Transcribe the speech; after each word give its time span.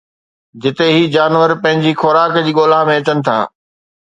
جتي 0.61 0.87
هي 0.95 1.03
جانور 1.15 1.53
پنهنجي 1.65 1.93
خوراڪ 2.01 2.41
جي 2.49 2.55
ڳولا 2.61 2.81
۾ 2.91 2.97
اچن 3.03 3.25
ٿا 3.29 3.37